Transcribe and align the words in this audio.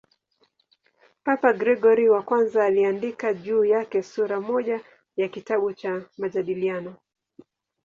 Papa 1.23 1.53
Gregori 1.53 2.07
I 2.09 2.57
aliandika 2.59 3.33
juu 3.33 3.65
yake 3.65 4.03
sura 4.03 4.41
moja 4.41 4.81
ya 5.17 5.27
kitabu 5.27 5.73
cha 5.73 6.01
"Majadiliano". 6.17 6.95